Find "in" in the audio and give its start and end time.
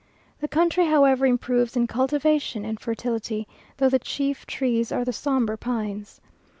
1.75-1.85